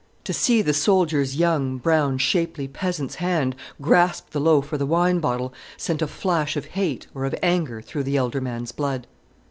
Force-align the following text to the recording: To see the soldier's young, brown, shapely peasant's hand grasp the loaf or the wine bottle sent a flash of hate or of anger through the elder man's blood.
To 0.23 0.33
see 0.33 0.63
the 0.63 0.73
soldier's 0.73 1.35
young, 1.35 1.77
brown, 1.77 2.17
shapely 2.17 2.67
peasant's 2.67 3.13
hand 3.21 3.55
grasp 3.79 4.31
the 4.31 4.39
loaf 4.41 4.73
or 4.73 4.79
the 4.79 4.87
wine 4.87 5.19
bottle 5.19 5.53
sent 5.77 6.01
a 6.01 6.07
flash 6.07 6.57
of 6.57 6.65
hate 6.73 7.05
or 7.13 7.23
of 7.23 7.35
anger 7.43 7.83
through 7.83 8.05
the 8.05 8.17
elder 8.17 8.41
man's 8.41 8.71
blood. 8.71 9.05